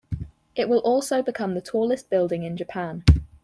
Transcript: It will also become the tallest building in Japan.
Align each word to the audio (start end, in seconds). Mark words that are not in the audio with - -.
It 0.55 0.67
will 0.67 0.79
also 0.79 1.21
become 1.21 1.53
the 1.53 1.61
tallest 1.61 2.09
building 2.09 2.41
in 2.41 2.57
Japan. 2.57 3.03